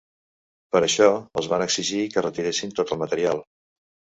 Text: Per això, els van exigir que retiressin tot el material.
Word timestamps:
Per 0.75 0.81
això, 0.87 1.09
els 1.41 1.49
van 1.53 1.65
exigir 1.67 2.01
que 2.15 2.25
retiressin 2.27 2.77
tot 2.81 2.95
el 2.97 3.03
material. 3.05 3.45